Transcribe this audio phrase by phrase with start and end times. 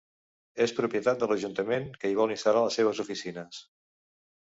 [0.65, 3.65] És propietat de l'ajuntament que hi vol instal·lar les seves oficines.